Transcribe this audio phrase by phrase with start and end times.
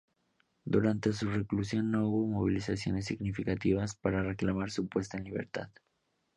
[0.65, 5.69] Durante su reclusión no hubo movilizaciones significativas para reclamar su puesta en libertad.